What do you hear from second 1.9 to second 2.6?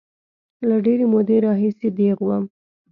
دیغ وم.